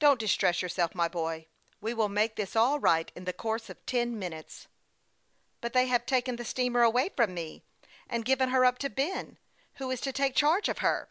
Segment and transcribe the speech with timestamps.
[0.00, 1.46] Don't distress yourself, my boy.
[1.80, 4.66] We will make this all right in the course of ten minutes.""
[5.60, 7.62] But they have taken the steamer away from me,
[8.08, 9.38] and given her up to Ben,
[9.74, 11.10] who is to take charge of her."